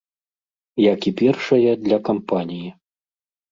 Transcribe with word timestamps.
Як 0.93 0.99
і 1.11 1.13
першая, 1.19 1.71
для 1.85 2.01
кампаніі. 2.11 2.75